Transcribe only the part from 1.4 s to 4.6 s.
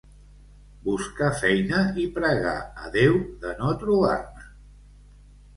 feina i pregar a Déu de no trobar-ne.